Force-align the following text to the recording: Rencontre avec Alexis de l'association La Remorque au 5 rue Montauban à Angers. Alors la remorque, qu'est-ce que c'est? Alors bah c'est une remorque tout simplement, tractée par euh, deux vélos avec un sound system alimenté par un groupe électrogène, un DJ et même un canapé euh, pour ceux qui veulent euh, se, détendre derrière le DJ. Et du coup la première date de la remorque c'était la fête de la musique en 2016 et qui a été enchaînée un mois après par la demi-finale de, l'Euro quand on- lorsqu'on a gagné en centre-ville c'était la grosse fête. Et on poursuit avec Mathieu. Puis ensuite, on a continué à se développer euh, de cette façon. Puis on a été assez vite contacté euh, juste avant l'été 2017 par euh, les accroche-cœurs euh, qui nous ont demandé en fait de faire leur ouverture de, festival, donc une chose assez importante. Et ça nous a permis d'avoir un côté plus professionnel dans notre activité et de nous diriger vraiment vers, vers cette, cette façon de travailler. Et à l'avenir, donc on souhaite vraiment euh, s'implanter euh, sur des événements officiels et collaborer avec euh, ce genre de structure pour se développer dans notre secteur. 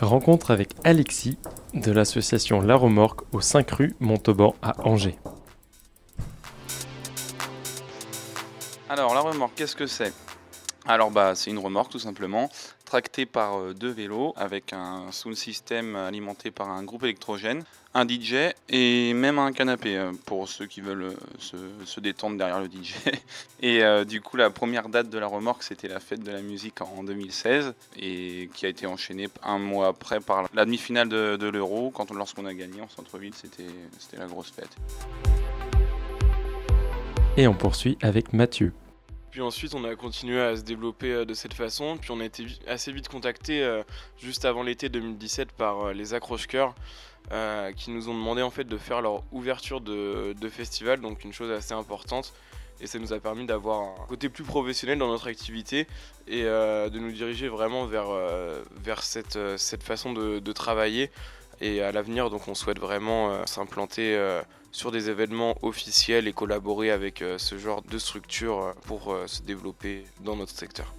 Rencontre 0.00 0.50
avec 0.50 0.74
Alexis 0.84 1.38
de 1.72 1.92
l'association 1.92 2.60
La 2.60 2.76
Remorque 2.76 3.20
au 3.32 3.40
5 3.40 3.70
rue 3.70 3.96
Montauban 4.00 4.54
à 4.62 4.74
Angers. 4.86 5.18
Alors 8.88 9.14
la 9.14 9.20
remorque, 9.20 9.54
qu'est-ce 9.56 9.74
que 9.74 9.86
c'est? 9.86 10.12
Alors 10.86 11.10
bah 11.10 11.34
c'est 11.34 11.50
une 11.50 11.58
remorque 11.58 11.90
tout 11.90 11.98
simplement, 11.98 12.50
tractée 12.84 13.24
par 13.24 13.58
euh, 13.58 13.72
deux 13.72 13.90
vélos 13.90 14.34
avec 14.36 14.74
un 14.74 15.10
sound 15.12 15.34
system 15.34 15.96
alimenté 15.96 16.50
par 16.50 16.68
un 16.68 16.82
groupe 16.82 17.04
électrogène, 17.04 17.64
un 17.94 18.06
DJ 18.06 18.52
et 18.68 19.14
même 19.14 19.38
un 19.38 19.52
canapé 19.52 19.96
euh, 19.96 20.12
pour 20.26 20.46
ceux 20.46 20.66
qui 20.66 20.82
veulent 20.82 21.14
euh, 21.54 21.84
se, 21.86 22.00
détendre 22.00 22.36
derrière 22.36 22.60
le 22.60 22.66
DJ. 22.66 22.96
Et 23.62 23.82
du 24.04 24.20
coup 24.20 24.36
la 24.36 24.50
première 24.50 24.90
date 24.90 25.08
de 25.08 25.18
la 25.18 25.26
remorque 25.26 25.62
c'était 25.62 25.88
la 25.88 26.00
fête 26.00 26.22
de 26.22 26.30
la 26.30 26.42
musique 26.42 26.82
en 26.82 27.02
2016 27.02 27.72
et 27.96 28.50
qui 28.52 28.66
a 28.66 28.68
été 28.68 28.86
enchaînée 28.86 29.28
un 29.42 29.58
mois 29.58 29.88
après 29.88 30.20
par 30.20 30.50
la 30.52 30.66
demi-finale 30.66 31.08
de, 31.08 31.48
l'Euro 31.48 31.90
quand 31.90 32.10
on- 32.10 32.14
lorsqu'on 32.14 32.44
a 32.44 32.52
gagné 32.52 32.82
en 32.82 32.88
centre-ville 32.90 33.32
c'était 33.34 34.18
la 34.18 34.26
grosse 34.26 34.50
fête. 34.50 34.76
Et 37.38 37.48
on 37.48 37.54
poursuit 37.54 37.96
avec 38.02 38.34
Mathieu. 38.34 38.74
Puis 39.34 39.42
ensuite, 39.42 39.74
on 39.74 39.82
a 39.82 39.96
continué 39.96 40.40
à 40.40 40.56
se 40.56 40.62
développer 40.62 41.10
euh, 41.10 41.24
de 41.24 41.34
cette 41.34 41.54
façon. 41.54 41.98
Puis 42.00 42.12
on 42.12 42.20
a 42.20 42.24
été 42.24 42.46
assez 42.68 42.92
vite 42.92 43.08
contacté 43.08 43.64
euh, 43.64 43.82
juste 44.16 44.44
avant 44.44 44.62
l'été 44.62 44.88
2017 44.88 45.50
par 45.50 45.86
euh, 45.86 45.92
les 45.92 46.14
accroche-cœurs 46.14 46.72
euh, 47.32 47.72
qui 47.72 47.90
nous 47.90 48.08
ont 48.08 48.14
demandé 48.14 48.42
en 48.42 48.50
fait 48.50 48.62
de 48.62 48.78
faire 48.78 49.02
leur 49.02 49.24
ouverture 49.32 49.80
de, 49.80 50.36
festival, 50.48 51.00
donc 51.00 51.24
une 51.24 51.32
chose 51.32 51.50
assez 51.50 51.72
importante. 51.72 52.32
Et 52.80 52.86
ça 52.86 53.00
nous 53.00 53.12
a 53.12 53.18
permis 53.18 53.44
d'avoir 53.44 53.80
un 53.80 54.06
côté 54.06 54.28
plus 54.28 54.44
professionnel 54.44 54.98
dans 54.98 55.08
notre 55.08 55.26
activité 55.26 55.88
et 56.28 56.42
de 56.44 56.98
nous 56.98 57.10
diriger 57.10 57.48
vraiment 57.48 57.86
vers, 57.86 58.08
vers 58.76 59.02
cette, 59.02 59.38
cette 59.56 59.82
façon 59.82 60.12
de 60.12 60.52
travailler. 60.52 61.10
Et 61.60 61.82
à 61.82 61.92
l'avenir, 61.92 62.30
donc 62.30 62.48
on 62.48 62.54
souhaite 62.54 62.78
vraiment 62.78 63.30
euh, 63.30 63.42
s'implanter 63.46 64.16
euh, 64.16 64.42
sur 64.72 64.90
des 64.90 65.10
événements 65.10 65.56
officiels 65.62 66.26
et 66.26 66.32
collaborer 66.32 66.90
avec 66.90 67.22
euh, 67.22 67.38
ce 67.38 67.58
genre 67.58 67.82
de 67.82 67.98
structure 67.98 68.74
pour 68.86 69.16
se 69.26 69.42
développer 69.42 70.04
dans 70.20 70.36
notre 70.36 70.52
secteur. 70.52 70.94